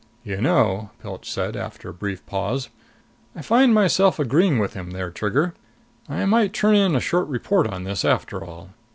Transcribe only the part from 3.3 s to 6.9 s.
"I find myself agreeing with him there, Trigger! I might turn